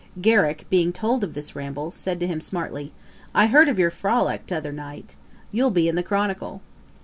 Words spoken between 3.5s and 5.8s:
of your frolick t'other night. You'll